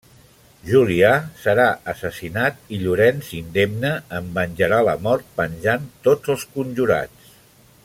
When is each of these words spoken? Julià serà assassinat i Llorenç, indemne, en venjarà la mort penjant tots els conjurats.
Julià 0.69 1.11
serà 1.41 1.65
assassinat 1.93 2.73
i 2.77 2.79
Llorenç, 2.85 3.29
indemne, 3.41 3.93
en 4.21 4.33
venjarà 4.39 4.81
la 4.89 4.97
mort 5.09 5.31
penjant 5.43 5.87
tots 6.09 6.35
els 6.37 6.49
conjurats. 6.57 7.33